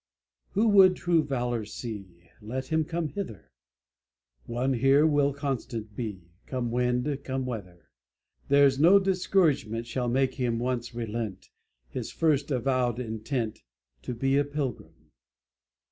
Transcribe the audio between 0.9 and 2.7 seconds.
true valor see, Let